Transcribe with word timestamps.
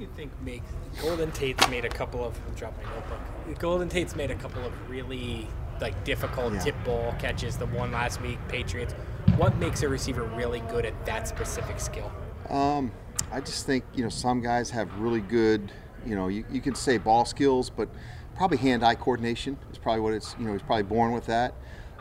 you 0.00 0.08
think 0.16 0.30
makes 0.42 0.66
Golden 1.02 1.30
Tate's 1.32 1.68
made 1.68 1.84
a 1.84 1.88
couple 1.88 2.24
of 2.24 2.38
dropping 2.56 2.86
my 2.86 2.94
notebook. 2.94 3.58
Golden 3.58 3.88
Tate's 3.88 4.16
made 4.16 4.30
a 4.30 4.34
couple 4.34 4.64
of 4.64 4.72
really 4.90 5.46
like 5.80 6.02
difficult 6.04 6.52
Yeah. 6.54 6.60
tip 6.60 6.74
ball 6.84 7.14
catches. 7.18 7.56
The 7.56 7.66
one 7.66 7.92
last 7.92 8.20
week, 8.22 8.38
Patriots. 8.48 8.94
What 9.36 9.56
makes 9.58 9.82
a 9.82 9.88
receiver 9.88 10.24
really 10.24 10.60
good 10.60 10.84
at 10.86 11.06
that 11.06 11.28
specific 11.28 11.78
skill? 11.80 12.10
Um, 12.48 12.92
I 13.30 13.40
just 13.40 13.66
think 13.66 13.84
you 13.94 14.02
know 14.02 14.08
some 14.08 14.40
guys 14.40 14.70
have 14.70 14.98
really 14.98 15.20
good, 15.20 15.72
you 16.04 16.14
know, 16.16 16.28
you, 16.28 16.44
you 16.50 16.60
can 16.60 16.74
say 16.74 16.98
ball 16.98 17.24
skills, 17.24 17.70
but 17.70 17.88
probably 18.36 18.56
hand-eye 18.56 18.94
coordination 18.96 19.56
is 19.70 19.78
probably 19.78 20.00
what 20.00 20.14
it's. 20.14 20.34
You 20.38 20.46
know, 20.46 20.52
he's 20.52 20.62
probably 20.62 20.82
born 20.84 21.12
with 21.12 21.26
that, 21.26 21.54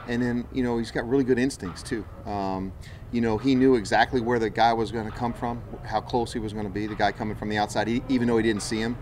and 0.07 0.21
then 0.21 0.47
you 0.53 0.63
know 0.63 0.77
he's 0.77 0.91
got 0.91 1.07
really 1.07 1.23
good 1.23 1.39
instincts 1.39 1.83
too. 1.83 2.05
Um, 2.25 2.71
you 3.11 3.21
know, 3.21 3.37
he 3.37 3.55
knew 3.55 3.75
exactly 3.75 4.21
where 4.21 4.37
the 4.39 4.49
guy 4.49 4.71
was 4.73 4.91
going 4.91 5.05
to 5.09 5.17
come 5.17 5.33
from, 5.33 5.61
how 5.83 5.99
close 5.99 6.31
he 6.33 6.39
was 6.39 6.53
going 6.53 6.65
to 6.65 6.71
be, 6.71 6.85
the 6.85 6.93
guy 6.95 7.11
coming 7.11 7.35
from 7.35 7.49
the 7.49 7.57
outside, 7.57 7.89
e- 7.89 8.03
even 8.07 8.27
though 8.27 8.37
he 8.37 8.43
didn't 8.43 8.61
see 8.61 8.79
him. 8.79 8.97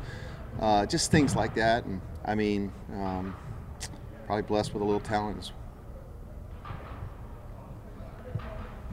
Uh, 0.59 0.85
just 0.85 1.11
things 1.11 1.35
like 1.35 1.53
that, 1.55 1.83
and 1.85 2.01
I 2.25 2.35
mean, 2.35 2.71
um, 2.93 3.35
probably 4.25 4.43
blessed 4.43 4.73
with 4.73 4.81
a 4.81 4.85
little 4.85 4.99
talent. 5.01 5.37
as 5.39 5.51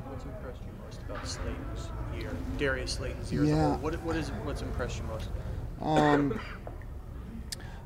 What's 0.07 0.25
impressed 0.25 0.61
you 0.63 0.73
most 0.85 1.01
about 1.09 1.27
Slayton's 1.27 1.89
year? 2.21 2.31
Darius 2.59 2.93
Slayton's 2.93 3.33
year 3.33 3.45
Yeah. 3.45 3.71
whole. 3.71 3.79
What, 3.79 4.03
what 4.03 4.17
is 4.17 4.29
what's 4.45 4.63
impressed 4.63 4.99
you 4.99 5.05
most? 5.05 5.29
Um, 5.81 6.39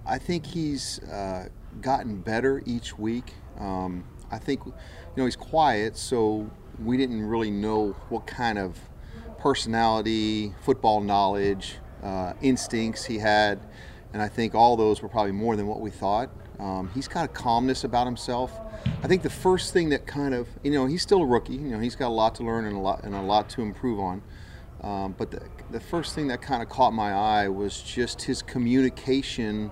I 0.06 0.18
think 0.18 0.46
he's 0.46 0.98
uh, 1.04 1.48
gotten 1.80 2.20
better 2.20 2.62
each 2.66 2.98
week. 2.98 3.34
Um, 3.58 4.04
I 4.30 4.38
think, 4.38 4.64
you 4.64 4.72
know, 5.16 5.24
he's 5.24 5.36
quiet, 5.36 5.96
so 5.96 6.50
we 6.82 6.96
didn't 6.96 7.24
really 7.24 7.50
know 7.50 7.96
what 8.08 8.26
kind 8.26 8.58
of 8.58 8.78
personality, 9.38 10.54
football 10.62 11.00
knowledge, 11.00 11.76
uh, 12.02 12.34
instincts 12.40 13.04
he 13.04 13.18
had, 13.18 13.60
and 14.12 14.22
I 14.22 14.28
think 14.28 14.54
all 14.54 14.76
those 14.76 15.02
were 15.02 15.08
probably 15.08 15.32
more 15.32 15.56
than 15.56 15.66
what 15.66 15.80
we 15.80 15.90
thought. 15.90 16.30
Um, 16.58 16.90
he's 16.94 17.08
got 17.08 17.24
a 17.24 17.28
calmness 17.28 17.84
about 17.84 18.06
himself. 18.06 18.52
I 19.02 19.06
think 19.06 19.22
the 19.22 19.30
first 19.30 19.72
thing 19.72 19.90
that 19.90 20.06
kind 20.06 20.34
of, 20.34 20.48
you 20.62 20.72
know, 20.72 20.86
he's 20.86 21.02
still 21.02 21.22
a 21.22 21.26
rookie. 21.26 21.54
You 21.54 21.70
know, 21.70 21.78
he's 21.78 21.94
got 21.94 22.08
a 22.08 22.14
lot 22.14 22.34
to 22.36 22.42
learn 22.42 22.64
and 22.64 22.76
a 22.76 22.80
lot 22.80 23.04
and 23.04 23.14
a 23.14 23.22
lot 23.22 23.48
to 23.50 23.62
improve 23.62 24.00
on. 24.00 24.22
Um, 24.82 25.14
but 25.16 25.30
the, 25.30 25.42
the 25.70 25.80
first 25.80 26.14
thing 26.14 26.28
that 26.28 26.40
kind 26.40 26.62
of 26.62 26.68
caught 26.68 26.92
my 26.92 27.12
eye 27.12 27.48
was 27.48 27.80
just 27.80 28.22
his 28.22 28.42
communication 28.42 29.70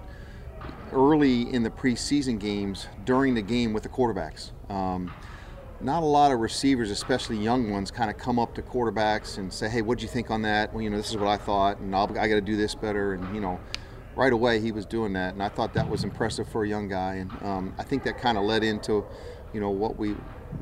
early 0.92 1.42
in 1.52 1.62
the 1.62 1.70
preseason 1.70 2.38
games 2.38 2.86
during 3.04 3.34
the 3.34 3.42
game 3.42 3.72
with 3.72 3.82
the 3.82 3.88
quarterbacks. 3.88 4.50
Um, 4.70 5.12
not 5.80 6.02
a 6.02 6.06
lot 6.06 6.32
of 6.32 6.40
receivers, 6.40 6.90
especially 6.90 7.36
young 7.36 7.70
ones, 7.70 7.90
kind 7.90 8.10
of 8.10 8.16
come 8.16 8.38
up 8.38 8.54
to 8.54 8.62
quarterbacks 8.62 9.38
and 9.38 9.52
say, 9.52 9.68
"Hey, 9.68 9.82
what'd 9.82 10.02
you 10.02 10.08
think 10.08 10.30
on 10.30 10.42
that?" 10.42 10.72
Well, 10.72 10.82
you 10.82 10.90
know, 10.90 10.96
this 10.96 11.10
is 11.10 11.16
what 11.16 11.28
I 11.28 11.36
thought, 11.36 11.78
and 11.78 11.94
I'll, 11.94 12.06
I 12.18 12.28
got 12.28 12.36
to 12.36 12.40
do 12.40 12.56
this 12.56 12.74
better. 12.74 13.12
And 13.14 13.34
you 13.34 13.40
know, 13.40 13.60
right 14.14 14.32
away 14.32 14.60
he 14.60 14.72
was 14.72 14.86
doing 14.86 15.12
that, 15.12 15.34
and 15.34 15.42
I 15.42 15.48
thought 15.48 15.74
that 15.74 15.88
was 15.88 16.04
impressive 16.04 16.48
for 16.48 16.64
a 16.64 16.68
young 16.68 16.88
guy. 16.88 17.16
And 17.16 17.30
um, 17.42 17.74
I 17.78 17.82
think 17.82 18.04
that 18.04 18.18
kind 18.18 18.38
of 18.38 18.44
led 18.44 18.64
into, 18.64 19.04
you 19.52 19.60
know, 19.60 19.70
what 19.70 19.98
we, 19.98 20.10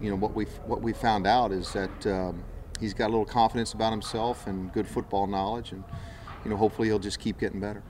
you 0.01 0.11
know, 0.11 0.17
what 0.17 0.35
we 0.35 0.47
what 0.67 0.83
we 0.83 0.93
found 0.93 1.27
out 1.27 1.53
is 1.53 1.73
that 1.73 2.07
um, 2.07 2.43
he's 2.81 2.95
got 2.95 3.07
a 3.07 3.13
little 3.13 3.25
confidence 3.25 3.73
about 3.73 3.93
himself 3.93 4.47
and 4.47 4.73
good 4.73 4.89
football 4.89 5.27
knowledge, 5.27 5.73
and 5.73 5.85
you 6.45 6.51
know, 6.51 6.57
hopefully 6.57 6.89
he'll 6.89 6.99
just 6.99 7.21
keep 7.21 7.39
getting 7.39 7.61
better. 7.61 7.83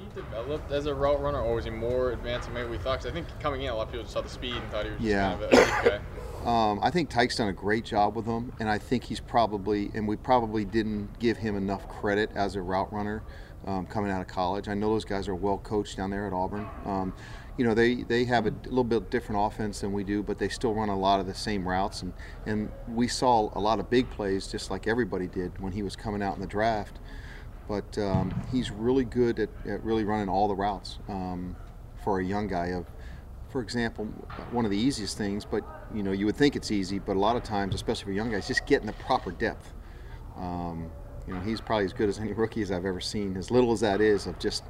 He 0.00 0.20
developed 0.20 0.72
as 0.72 0.86
a 0.86 0.94
route 0.94 1.20
runner, 1.20 1.40
or 1.40 1.56
was 1.56 1.64
he 1.64 1.70
more 1.70 2.12
advanced 2.12 2.46
than 2.46 2.54
maybe 2.54 2.70
we 2.70 2.78
thought? 2.78 2.98
Because 3.00 3.06
I 3.10 3.12
think 3.12 3.26
coming 3.40 3.62
in, 3.62 3.70
a 3.70 3.74
lot 3.76 3.82
of 3.88 3.92
people 3.92 4.04
just 4.04 4.14
saw 4.14 4.22
the 4.22 4.28
speed 4.30 4.54
and 4.54 4.70
thought 4.70 4.84
he 4.86 4.90
was 4.92 5.00
just 5.00 5.10
Yeah. 5.10 5.32
kind 5.32 5.42
of 5.44 5.52
a. 5.52 6.00
Um, 6.40 6.80
I 6.82 6.90
think 6.90 7.10
Tyke's 7.10 7.36
done 7.36 7.48
a 7.48 7.52
great 7.52 7.84
job 7.84 8.16
with 8.16 8.24
him, 8.24 8.54
and 8.58 8.70
I 8.70 8.78
think 8.78 9.04
he's 9.04 9.20
probably, 9.20 9.90
and 9.92 10.08
we 10.08 10.16
probably 10.16 10.64
didn't 10.64 11.18
give 11.18 11.36
him 11.36 11.54
enough 11.54 11.86
credit 11.86 12.30
as 12.34 12.56
a 12.56 12.62
route 12.62 12.90
runner 12.90 13.22
um, 13.66 13.84
coming 13.84 14.10
out 14.10 14.22
of 14.22 14.26
college. 14.26 14.66
I 14.66 14.72
know 14.72 14.88
those 14.88 15.04
guys 15.04 15.28
are 15.28 15.34
well 15.34 15.58
coached 15.58 15.98
down 15.98 16.08
there 16.08 16.26
at 16.26 16.32
Auburn. 16.32 16.66
Um, 16.86 17.12
you 17.58 17.66
know, 17.66 17.74
they, 17.74 18.04
they 18.04 18.24
have 18.24 18.46
a 18.46 18.54
little 18.64 18.84
bit 18.84 19.10
different 19.10 19.38
offense 19.44 19.80
than 19.82 19.92
we 19.92 20.02
do, 20.02 20.22
but 20.22 20.38
they 20.38 20.48
still 20.48 20.72
run 20.72 20.88
a 20.88 20.98
lot 20.98 21.20
of 21.20 21.26
the 21.26 21.34
same 21.34 21.68
routes. 21.68 22.00
And, 22.00 22.14
and 22.46 22.70
we 22.88 23.06
saw 23.06 23.50
a 23.54 23.60
lot 23.60 23.78
of 23.78 23.90
big 23.90 24.08
plays, 24.08 24.46
just 24.46 24.70
like 24.70 24.86
everybody 24.86 25.26
did 25.26 25.58
when 25.60 25.72
he 25.72 25.82
was 25.82 25.94
coming 25.94 26.22
out 26.22 26.36
in 26.36 26.40
the 26.40 26.46
draft. 26.46 27.00
But 27.70 27.96
um, 27.98 28.34
he's 28.50 28.72
really 28.72 29.04
good 29.04 29.38
at, 29.38 29.48
at 29.64 29.84
really 29.84 30.02
running 30.02 30.28
all 30.28 30.48
the 30.48 30.56
routes 30.56 30.98
um, 31.08 31.54
for 32.02 32.18
a 32.18 32.24
young 32.24 32.48
guy 32.48 32.72
of 32.72 32.84
for 33.48 33.60
example, 33.60 34.06
one 34.50 34.64
of 34.64 34.70
the 34.70 34.76
easiest 34.76 35.16
things, 35.18 35.44
but 35.44 35.64
you 35.94 36.02
know, 36.02 36.12
you 36.12 36.26
would 36.26 36.36
think 36.36 36.56
it's 36.56 36.70
easy, 36.70 36.98
but 36.98 37.16
a 37.16 37.18
lot 37.18 37.36
of 37.36 37.42
times, 37.42 37.74
especially 37.74 38.04
for 38.04 38.12
young 38.12 38.30
guys, 38.30 38.46
just 38.46 38.66
getting 38.66 38.86
the 38.86 38.92
proper 38.94 39.32
depth. 39.32 39.72
Um, 40.36 40.90
you 41.26 41.34
know, 41.34 41.40
he's 41.40 41.60
probably 41.60 41.84
as 41.84 41.92
good 41.92 42.08
as 42.08 42.18
any 42.18 42.32
rookie 42.42 42.62
as 42.62 42.70
I've 42.70 42.86
ever 42.86 43.00
seen, 43.00 43.36
as 43.36 43.50
little 43.50 43.72
as 43.72 43.80
that 43.80 44.00
is, 44.00 44.26
of 44.26 44.38
just, 44.38 44.64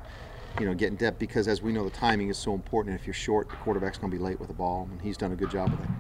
you 0.59 0.67
know, 0.67 0.75
getting 0.75 0.97
depth 0.97 1.19
because 1.19 1.47
as 1.49 1.63
we 1.63 1.73
know, 1.73 1.85
the 1.85 1.91
timing 1.91 2.29
is 2.29 2.39
so 2.39 2.55
important. 2.55 2.93
And 2.93 3.01
If 3.01 3.07
you're 3.07 3.15
short, 3.15 3.51
the 3.51 3.57
quarterback's 3.57 3.99
going 3.99 4.11
to 4.11 4.17
be 4.17 4.23
late 4.23 4.39
with 4.39 4.49
the 4.49 4.55
ball, 4.55 4.89
and 4.91 5.01
he's 5.01 5.17
done 5.17 5.33
a 5.33 5.37
good 5.37 5.51
job 5.51 5.73
of 5.73 5.79
that. 5.79 5.91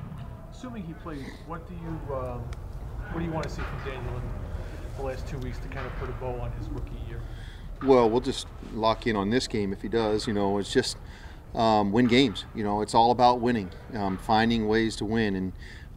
Assuming 0.50 0.82
he 0.82 0.94
plays, 0.94 1.22
what 1.46 1.66
do 1.68 1.74
you 1.74 2.14
um, 2.14 2.42
what 3.12 3.20
do 3.20 3.24
you 3.24 3.30
want 3.30 3.44
to 3.44 3.50
see 3.50 3.62
from 3.62 3.78
Daniel 3.84 4.22
the 5.00 5.06
last 5.06 5.26
two 5.26 5.38
weeks 5.38 5.58
to 5.58 5.68
kind 5.68 5.86
of 5.86 5.92
put 5.96 6.08
a 6.08 6.12
bow 6.12 6.38
on 6.40 6.52
his 6.52 6.68
rookie 6.68 6.90
year? 7.08 7.20
Well, 7.84 8.10
we'll 8.10 8.20
just 8.20 8.46
lock 8.74 9.06
in 9.06 9.16
on 9.16 9.30
this 9.30 9.46
game 9.46 9.72
if 9.72 9.80
he 9.82 9.88
does. 9.88 10.26
You 10.26 10.34
know, 10.34 10.58
it's 10.58 10.72
just 10.72 10.96
um, 11.54 11.92
win 11.92 12.06
games. 12.06 12.44
You 12.54 12.64
know, 12.64 12.82
it's 12.82 12.94
all 12.94 13.10
about 13.10 13.40
winning, 13.40 13.70
um, 13.94 14.18
finding 14.18 14.68
ways 14.68 14.96
to 14.96 15.04
win, 15.04 15.36
and 15.36 15.52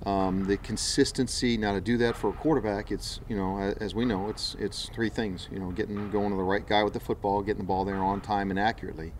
um, 0.06 0.46
the 0.46 0.58
consistency. 0.58 1.58
Now, 1.58 1.74
to 1.74 1.82
do 1.82 1.98
that 1.98 2.16
for 2.16 2.30
a 2.30 2.34
quarterback, 2.34 2.92
it's 2.92 3.20
you 3.28 3.36
know, 3.36 3.60
as 3.80 3.94
we 3.94 4.06
know, 4.06 4.30
it's 4.30 4.56
it's 4.60 4.90
three 4.94 5.10
things. 5.10 5.50
You 5.52 5.60
know, 5.60 5.72
getting 5.72 6.10
going 6.10 6.30
to 6.30 6.38
the 6.38 6.44
right 6.44 6.66
guy 6.66 6.84
with 6.84 6.94
the 6.94 7.02
football, 7.02 7.42
getting 7.42 7.62
the 7.64 7.68
ball 7.68 7.84
there 7.84 7.98
on 7.98 8.22
time 8.22 8.50
and 8.50 8.60
accurately, 8.60 9.12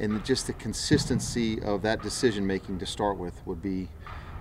and 0.00 0.24
just 0.24 0.48
the 0.48 0.54
consistency 0.54 1.60
of 1.62 1.82
that 1.82 2.02
decision 2.02 2.46
making 2.46 2.80
to 2.80 2.86
start 2.86 3.18
with 3.18 3.34
would 3.46 3.62
be 3.62 3.88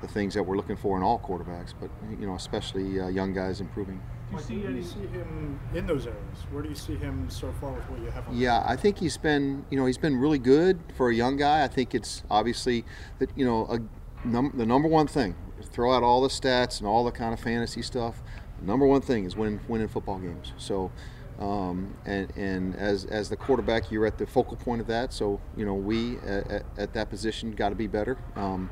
the 0.02 0.08
things 0.08 0.34
that 0.34 0.42
we're 0.42 0.58
looking 0.58 0.76
for 0.76 0.98
in 0.98 1.04
all 1.04 1.20
quarterbacks, 1.20 1.76
but 1.80 1.92
you 2.20 2.26
know, 2.26 2.34
especially 2.34 3.00
uh, 3.00 3.08
young 3.08 3.34
guys 3.34 3.62
improving. 3.62 4.02
Do 4.32 4.38
you 4.38 4.44
see 4.44 4.56
Where 4.56 4.62
do 4.64 4.68
any? 4.70 4.78
you 4.78 4.84
see 4.84 5.08
him 5.08 5.60
in 5.74 5.86
those 5.86 6.08
areas? 6.08 6.38
Where 6.52 6.64
do 6.64 6.70
you 6.70 6.76
see 6.76 6.96
him 6.96 7.30
so 7.30 7.52
far 7.60 7.72
with 7.72 7.90
what 7.90 8.00
you 8.00 8.10
have 8.12 8.28
on? 8.28 8.36
Yeah, 8.38 8.64
I 8.66 8.76
think 8.76 8.98
he's 8.98 9.18
been, 9.18 9.66
you 9.70 9.78
know, 9.78 9.86
he's 9.86 9.98
been 9.98 10.18
really 10.18 10.40
good 10.40 10.80
for 10.96 11.10
a 11.10 11.14
young 11.16 11.38
guy. 11.38 11.64
I 11.64 11.68
think 11.68 11.94
it's 11.94 12.24
obviously 12.30 12.86
that, 13.20 13.30
you 13.36 13.46
know, 13.46 13.66
a, 13.66 14.28
num- 14.28 14.54
the 14.56 14.66
number 14.66 14.88
one 14.88 15.08
thing, 15.08 15.36
throw 15.64 15.94
out 15.94 16.04
all 16.04 16.22
the 16.22 16.30
stats 16.30 16.80
and 16.80 16.88
all 16.88 17.04
the 17.04 17.12
kind 17.12 17.34
of 17.34 17.40
fantasy 17.40 17.82
stuff. 17.82 18.22
The 18.60 18.66
number 18.66 18.86
one 18.86 19.02
thing 19.02 19.26
is 19.26 19.36
winning, 19.36 19.60
winning 19.68 19.88
football 19.88 20.20
games. 20.20 20.54
So, 20.58 20.92
um, 21.40 21.96
and 22.06 22.32
and 22.38 22.76
as 22.76 23.06
as 23.06 23.30
the 23.30 23.36
quarterback, 23.36 23.92
you're 23.92 24.06
at 24.06 24.18
the 24.18 24.28
focal 24.28 24.56
point 24.58 24.80
of 24.80 24.88
that. 24.88 25.12
So, 25.12 25.42
you 25.58 25.66
know, 25.66 25.74
we 25.74 26.18
at, 26.20 26.52
at, 26.52 26.66
at 26.78 26.94
that 26.94 27.10
position 27.10 27.52
got 27.52 27.70
to 27.70 27.76
be 27.76 27.88
better. 27.88 28.18
Um, 28.36 28.70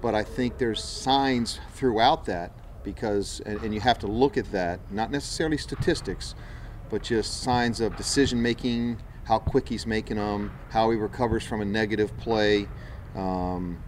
but 0.00 0.14
I 0.14 0.22
think 0.22 0.58
there's 0.58 0.82
signs 0.82 1.58
throughout 1.72 2.24
that 2.26 2.52
because, 2.92 3.42
and, 3.44 3.60
and 3.60 3.74
you 3.74 3.80
have 3.80 3.98
to 3.98 4.06
look 4.06 4.38
at 4.38 4.50
that, 4.50 4.80
not 4.90 5.10
necessarily 5.10 5.58
statistics, 5.58 6.34
but 6.88 7.02
just 7.02 7.42
signs 7.42 7.82
of 7.82 7.94
decision 7.96 8.40
making, 8.40 8.98
how 9.24 9.38
quick 9.38 9.68
he's 9.68 9.86
making 9.86 10.16
them, 10.16 10.50
how 10.70 10.90
he 10.90 10.96
recovers 10.96 11.44
from 11.44 11.60
a 11.60 11.66
negative 11.66 12.16
play, 12.16 12.66
um, 13.14 13.82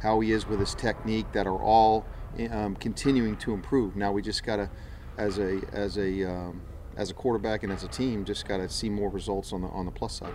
how 0.00 0.20
he 0.20 0.30
is 0.30 0.46
with 0.46 0.60
his 0.60 0.74
technique, 0.74 1.24
that 1.32 1.46
are 1.46 1.58
all 1.58 2.04
um, 2.50 2.76
continuing 2.76 3.34
to 3.38 3.54
improve. 3.54 3.96
Now 3.96 4.12
we 4.12 4.20
just 4.20 4.44
gotta, 4.44 4.68
as 5.16 5.38
a 5.38 5.62
as 5.72 5.96
a 5.96 6.24
um, 6.24 6.60
as 6.98 7.10
a 7.10 7.14
quarterback 7.14 7.62
and 7.62 7.72
as 7.72 7.82
a 7.82 7.88
team, 7.88 8.26
just 8.26 8.46
gotta 8.46 8.68
see 8.68 8.90
more 8.90 9.08
results 9.08 9.54
on 9.54 9.62
the 9.62 9.68
on 9.68 9.86
the 9.86 9.92
plus 9.92 10.18
side. 10.18 10.34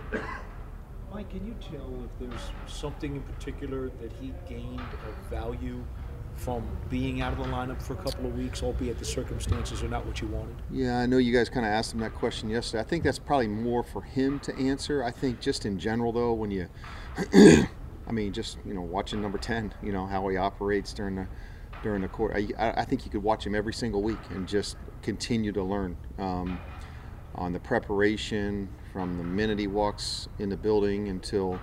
Mike, 1.12 1.30
can 1.30 1.46
you 1.46 1.54
tell 1.60 1.92
if 2.04 2.18
there's 2.18 2.42
something 2.66 3.14
in 3.14 3.22
particular 3.22 3.90
that 4.00 4.10
he 4.20 4.32
gained 4.48 4.80
of 4.80 5.14
value 5.30 5.84
from 6.40 6.66
being 6.88 7.20
out 7.20 7.32
of 7.34 7.38
the 7.38 7.44
lineup 7.44 7.82
for 7.82 7.92
a 7.92 7.96
couple 7.96 8.24
of 8.24 8.36
weeks, 8.36 8.62
albeit 8.62 8.98
the 8.98 9.04
circumstances 9.04 9.82
are 9.82 9.88
not 9.88 10.06
what 10.06 10.22
you 10.22 10.28
wanted? 10.28 10.54
Yeah, 10.70 10.98
I 10.98 11.04
know 11.04 11.18
you 11.18 11.34
guys 11.34 11.50
kind 11.50 11.66
of 11.66 11.72
asked 11.72 11.92
him 11.92 12.00
that 12.00 12.14
question 12.14 12.48
yesterday. 12.48 12.80
I 12.80 12.84
think 12.84 13.04
that's 13.04 13.18
probably 13.18 13.48
more 13.48 13.82
for 13.82 14.00
him 14.00 14.40
to 14.40 14.56
answer. 14.56 15.04
I 15.04 15.10
think 15.10 15.40
just 15.40 15.66
in 15.66 15.78
general, 15.78 16.12
though, 16.12 16.32
when 16.32 16.50
you, 16.50 16.68
I 17.34 18.12
mean, 18.12 18.32
just 18.32 18.56
you 18.64 18.72
know, 18.72 18.80
watching 18.80 19.20
number 19.20 19.36
ten, 19.36 19.74
you 19.82 19.92
know 19.92 20.06
how 20.06 20.26
he 20.28 20.38
operates 20.38 20.94
during 20.94 21.16
the 21.16 21.26
during 21.82 22.00
the 22.00 22.08
court. 22.08 22.34
I, 22.34 22.70
I 22.70 22.84
think 22.86 23.04
you 23.04 23.10
could 23.10 23.22
watch 23.22 23.46
him 23.46 23.54
every 23.54 23.74
single 23.74 24.02
week 24.02 24.18
and 24.30 24.48
just 24.48 24.76
continue 25.02 25.52
to 25.52 25.62
learn 25.62 25.96
um, 26.18 26.58
on 27.34 27.52
the 27.52 27.60
preparation 27.60 28.68
from 28.94 29.18
the 29.18 29.24
minute 29.24 29.58
he 29.58 29.66
walks 29.66 30.28
in 30.38 30.48
the 30.48 30.56
building 30.56 31.08
until 31.08 31.60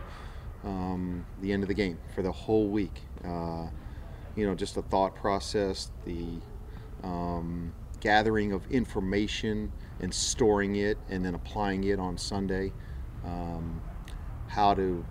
um, 0.63 1.25
the 1.41 1.51
end 1.51 1.63
of 1.63 1.67
the 1.67 1.75
game 1.75 1.97
for 2.13 2.21
the 2.21 2.31
whole 2.31 2.67
week. 2.67 3.01
Uh, 3.25 3.67
you 4.37 4.45
know, 4.45 4.55
just 4.55 4.75
the 4.75 4.83
thought 4.83 5.15
process, 5.15 5.91
the 6.05 6.39
um, 7.03 7.73
gathering 7.99 8.53
of 8.53 8.65
information 8.71 9.71
and 9.99 10.13
storing 10.13 10.75
it 10.75 10.97
and 11.09 11.25
then 11.25 11.33
applying 11.33 11.83
it 11.83 11.99
on 11.99 12.17
Sunday. 12.17 12.71
Um, 13.25 13.81
how 14.47 14.75
to 14.75 15.03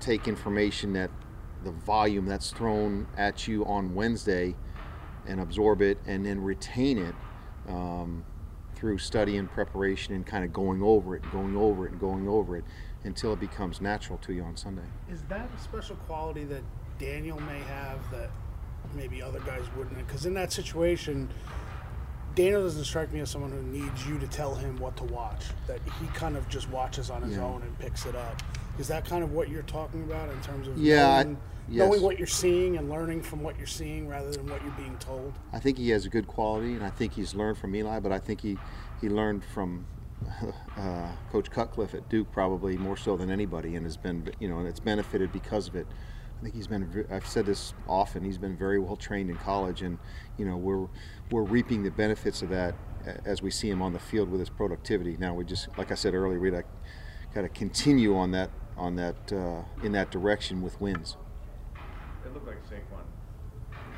take 0.00 0.26
information 0.28 0.92
that 0.94 1.10
the 1.62 1.70
volume 1.70 2.26
that's 2.26 2.50
thrown 2.50 3.06
at 3.16 3.46
you 3.46 3.64
on 3.64 3.94
Wednesday 3.94 4.56
and 5.26 5.40
absorb 5.40 5.80
it 5.80 5.98
and 6.06 6.26
then 6.26 6.42
retain 6.42 6.98
it. 6.98 7.14
Um, 7.68 8.24
through 8.80 8.96
study 8.96 9.36
and 9.36 9.50
preparation 9.50 10.14
and 10.14 10.26
kind 10.26 10.42
of 10.42 10.54
going 10.54 10.82
over 10.82 11.14
it, 11.14 11.22
going 11.30 11.54
over 11.54 11.84
it, 11.84 11.92
and 11.92 12.00
going 12.00 12.26
over 12.26 12.56
it 12.56 12.64
until 13.04 13.34
it 13.34 13.38
becomes 13.38 13.78
natural 13.78 14.16
to 14.18 14.32
you 14.32 14.42
on 14.42 14.56
Sunday. 14.56 14.86
Is 15.10 15.22
that 15.24 15.50
a 15.54 15.60
special 15.60 15.96
quality 15.96 16.44
that 16.44 16.62
Daniel 17.00 17.40
may 17.40 17.58
have 17.60 17.98
that 18.12 18.30
maybe 18.94 19.22
other 19.22 19.40
guys 19.40 19.62
wouldn't? 19.76 19.96
Because 20.06 20.26
in 20.26 20.34
that 20.34 20.52
situation, 20.52 21.28
Daniel 22.34 22.62
doesn't 22.62 22.84
strike 22.84 23.12
me 23.12 23.20
as 23.20 23.30
someone 23.30 23.50
who 23.50 23.62
needs 23.62 24.06
you 24.06 24.18
to 24.18 24.26
tell 24.28 24.54
him 24.54 24.78
what 24.78 24.96
to 24.98 25.04
watch. 25.04 25.46
That 25.66 25.80
he 26.00 26.06
kind 26.08 26.36
of 26.36 26.48
just 26.48 26.68
watches 26.70 27.10
on 27.10 27.22
his 27.22 27.36
Yeah. 27.36 27.44
own 27.44 27.62
and 27.62 27.76
picks 27.78 28.04
it 28.06 28.14
up. 28.14 28.42
Is 28.78 28.86
that 28.88 29.04
kind 29.04 29.24
of 29.24 29.32
what 29.32 29.48
you're 29.48 29.62
talking 29.62 30.02
about 30.04 30.28
in 30.28 30.40
terms 30.42 30.68
of 30.68 30.78
Yeah, 30.78 31.08
I- 31.10 31.22
knowing, 31.24 31.36
yes. 31.68 31.78
knowing 31.88 32.02
what 32.02 32.18
you're 32.18 32.26
seeing 32.26 32.76
and 32.76 32.88
learning 32.90 33.22
from 33.22 33.42
what 33.42 33.56
you're 33.58 33.66
seeing 33.66 34.06
rather 34.06 34.30
than 34.30 34.48
what 34.48 34.62
you're 34.62 34.72
being 34.72 34.96
told? 34.98 35.32
I 35.52 35.58
think 35.58 35.78
he 35.78 35.88
has 35.90 36.04
a 36.06 36.08
good 36.10 36.26
quality, 36.26 36.74
and 36.74 36.84
I 36.84 36.90
think 36.90 37.14
he's 37.14 37.34
learned 37.34 37.58
from 37.58 37.74
Eli, 37.74 37.98
but 38.00 38.12
I 38.12 38.18
think 38.18 38.40
he, 38.42 38.58
he 39.00 39.08
learned 39.08 39.42
from 39.44 39.86
uh, 40.76 41.12
Coach 41.32 41.50
Cutcliffe 41.50 41.94
at 41.94 42.08
Duke 42.10 42.30
probably 42.30 42.76
more 42.76 42.96
so 42.96 43.16
than 43.16 43.30
anybody, 43.30 43.74
and 43.76 43.86
has 43.86 43.96
been 43.96 44.30
you 44.38 44.48
know, 44.48 44.58
and 44.58 44.68
it's 44.68 44.80
benefited 44.80 45.32
because 45.32 45.66
of 45.66 45.74
it. 45.74 45.86
I 46.40 46.44
think 46.44 46.54
he's 46.54 46.66
been. 46.66 47.06
I've 47.10 47.26
said 47.26 47.44
this 47.44 47.74
often. 47.86 48.24
He's 48.24 48.38
been 48.38 48.56
very 48.56 48.78
well 48.78 48.96
trained 48.96 49.28
in 49.28 49.36
college, 49.36 49.82
and 49.82 49.98
you 50.38 50.46
know 50.46 50.56
we're 50.56 50.88
we're 51.30 51.42
reaping 51.42 51.82
the 51.82 51.90
benefits 51.90 52.40
of 52.40 52.48
that 52.48 52.74
as 53.26 53.42
we 53.42 53.50
see 53.50 53.68
him 53.68 53.82
on 53.82 53.92
the 53.92 53.98
field 53.98 54.30
with 54.30 54.40
his 54.40 54.48
productivity. 54.48 55.16
Now 55.18 55.34
we 55.34 55.44
just, 55.44 55.68
like 55.76 55.90
I 55.90 55.94
said 55.94 56.14
earlier, 56.14 56.40
we 56.40 56.50
got 56.50 56.64
to 57.34 57.48
continue 57.48 58.16
on 58.16 58.30
that 58.30 58.50
on 58.78 58.96
that 58.96 59.32
uh, 59.32 59.62
in 59.84 59.92
that 59.92 60.10
direction 60.10 60.62
with 60.62 60.80
wins. 60.80 61.18
It 62.24 62.32
looked 62.32 62.46
like 62.46 62.64
Saquon 62.64 63.04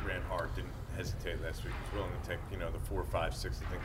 ran 0.04 0.22
hard, 0.22 0.52
didn't 0.56 0.72
hesitate 0.96 1.40
last 1.42 1.64
week. 1.64 1.74
Was 1.84 2.00
willing 2.00 2.12
to 2.20 2.28
take, 2.28 2.38
you 2.50 2.58
know, 2.58 2.72
the 2.72 2.80
four, 2.80 3.04
five, 3.04 3.36
six. 3.36 3.60
I 3.64 3.70
think 3.70 3.82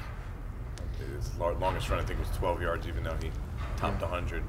his 1.15 1.37
longest 1.37 1.89
run, 1.89 1.99
I 1.99 2.03
think, 2.03 2.19
was 2.19 2.29
12 2.37 2.61
yards, 2.61 2.87
even 2.87 3.03
though 3.03 3.17
he 3.21 3.29
topped 3.77 4.01
100. 4.01 4.43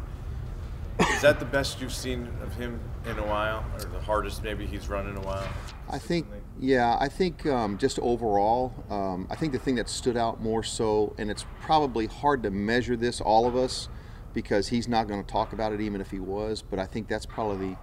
Is 1.01 1.23
that 1.23 1.39
the 1.39 1.45
best 1.45 1.81
you've 1.81 1.95
seen 1.95 2.29
of 2.43 2.55
him 2.55 2.81
in 3.07 3.19
a 3.19 3.27
while, 3.27 3.65
or 3.75 3.81
the 3.81 4.01
hardest 4.01 4.43
maybe 4.43 4.67
he's 4.67 4.89
run 4.89 5.09
in 5.09 5.17
a 5.17 5.21
while? 5.21 5.49
I 5.89 5.99
think, 5.99 6.27
yeah, 6.59 6.97
I 6.99 7.09
think 7.09 7.47
um, 7.47 7.79
just 7.79 8.01
overall, 8.01 8.73
um, 8.91 9.29
I 9.31 9.37
think 9.37 9.53
the 9.53 9.59
thing 9.59 9.77
that 9.77 9.89
stood 9.89 10.17
out 10.17 10.41
more 10.43 10.63
so, 10.63 11.15
and 11.19 11.31
it's 11.31 11.45
probably 11.61 12.07
hard 12.07 12.43
to 12.43 12.51
measure 12.51 12.97
this, 12.97 13.21
all 13.21 13.47
of 13.47 13.55
us, 13.55 13.89
because 14.33 14.69
he's 14.69 14.89
not 14.89 15.07
going 15.07 15.23
to 15.23 15.31
talk 15.31 15.53
about 15.53 15.73
it 15.73 15.81
even 15.81 16.01
if 16.01 16.11
he 16.11 16.19
was, 16.19 16.63
but 16.63 16.79
I 16.79 16.87
think 16.87 17.09
that's 17.09 17.27
probably 17.27 17.77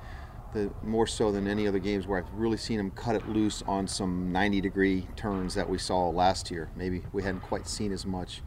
the, 0.53 0.59
the 0.59 0.71
more 0.83 1.07
so 1.07 1.31
than 1.31 1.47
any 1.47 1.67
other 1.67 1.79
games 1.79 2.07
where 2.07 2.19
I've 2.19 2.33
really 2.33 2.57
seen 2.57 2.79
him 2.79 2.91
cut 2.91 3.15
it 3.15 3.27
loose 3.29 3.63
on 3.67 3.87
some 3.87 4.31
90 4.31 4.61
degree 4.61 5.07
turns 5.15 5.55
that 5.55 5.69
we 5.69 5.77
saw 5.77 6.09
last 6.09 6.51
year. 6.51 6.69
Maybe 6.75 7.03
we 7.13 7.23
hadn't 7.23 7.41
quite 7.41 7.67
seen 7.67 7.91
as 7.91 8.05
much. 8.05 8.41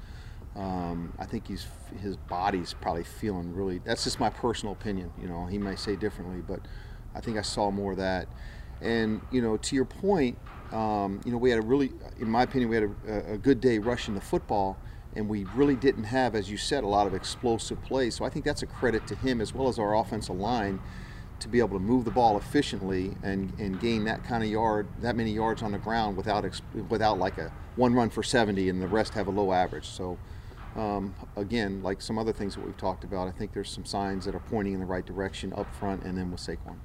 Um, 0.59 1.13
I 1.19 1.25
think 1.25 1.47
he's 1.47 1.67
his 2.03 2.17
body's 2.17 2.75
probably 2.75 3.05
feeling 3.05 3.55
really. 3.55 3.79
That's 3.79 4.03
just 4.03 4.19
my 4.19 4.29
personal 4.29 4.73
opinion. 4.73 5.13
You 5.21 5.29
know, 5.29 5.47
he 5.47 5.57
may 5.57 5.77
say 5.77 5.95
differently, 5.95 6.43
but 6.47 6.61
I 7.15 7.21
think 7.21 7.39
I 7.39 7.43
saw 7.43 7.71
more 7.71 7.93
of 7.93 7.99
that. 7.99 8.27
And 8.81 9.21
you 9.31 9.41
know, 9.41 9.57
to 9.57 9.77
your 9.77 9.85
point, 9.85 10.37
um, 10.73 11.21
you 11.25 11.31
know, 11.31 11.39
we 11.39 11.51
had 11.51 11.61
a 11.61 11.63
really, 11.63 11.93
in 12.19 12.29
my 12.29 12.43
opinion, 12.43 12.71
we 12.71 12.77
had 12.77 12.91
a, 13.07 13.33
a 13.35 13.39
good 13.39 13.61
day 13.61 13.79
rushing 13.79 14.15
the 14.15 14.21
football, 14.21 14.77
and 15.15 15.29
we 15.29 15.45
really 15.55 15.77
didn't 15.77 16.05
have, 16.05 16.35
as 16.35 16.51
you 16.51 16.57
said, 16.57 16.83
a 16.83 16.89
lot 16.89 17.07
of 17.07 17.15
explosive 17.15 17.81
plays. 17.83 18.17
So 18.17 18.25
I 18.25 18.29
think 18.29 18.45
that's 18.45 18.63
a 18.63 18.67
credit 18.67 19.07
to 19.07 19.15
him 19.15 19.41
as 19.41 19.55
well 19.55 19.69
as 19.69 19.79
our 19.79 19.97
offensive 19.97 20.37
line 20.37 20.81
to 21.39 21.49
be 21.49 21.61
able 21.61 21.79
to 21.79 21.85
move 21.85 22.05
the 22.05 22.11
ball 22.11 22.37
efficiently 22.37 23.17
and, 23.23 23.53
and 23.61 23.81
gain 23.81 24.05
that 24.05 24.25
kind 24.25 24.43
of 24.43 24.51
yard, 24.51 24.89
that 25.03 25.15
many 25.15 25.31
yards 25.31 25.63
on 25.63 25.71
the 25.71 25.79
ground 25.79 26.17
without 26.17 26.45
without 26.89 27.17
like 27.17 27.39
a 27.39 27.53
one 27.77 27.95
run 27.95 28.11
for 28.11 28.25
70 28.25 28.69
and 28.69 28.83
the 28.83 28.89
rest 28.89 29.15
have 29.15 29.29
a 29.29 29.31
low 29.31 29.53
average. 29.53 29.87
So 29.87 30.19
um, 30.79 31.15
again, 31.37 31.83
like 31.83 32.01
some 32.01 32.19
other 32.19 32.33
things 32.33 32.55
that 32.55 32.65
we've 32.65 32.77
talked 32.77 33.05
about, 33.05 33.29
I 33.29 33.33
think 33.33 33.53
there's 33.53 33.71
some 33.71 33.85
signs 33.85 34.25
that 34.25 34.35
are 34.35 34.41
pointing 34.41 34.75
in 34.75 34.81
the 34.81 34.87
right 34.87 35.05
direction 35.05 35.53
up 35.55 35.75
front 35.75 36.05
and 36.05 36.17
then 36.17 36.31
with 36.31 36.41
Saquon. 36.41 36.77